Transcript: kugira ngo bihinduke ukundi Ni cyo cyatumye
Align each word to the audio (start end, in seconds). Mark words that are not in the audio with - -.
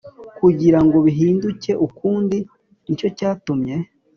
kugira 0.39 0.79
ngo 0.85 0.97
bihinduke 1.05 1.71
ukundi 1.87 2.37
Ni 2.85 2.93
cyo 2.99 3.07
cyatumye 3.17 3.75